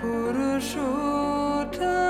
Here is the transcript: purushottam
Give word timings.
purushottam 0.00 2.05